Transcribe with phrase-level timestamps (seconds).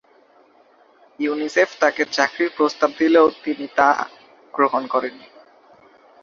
[1.19, 3.87] UNICEF তাকে চাকুরীর প্রস্তাব দিলেও, তিনি তা
[4.53, 5.27] গ্রহণ করেননি।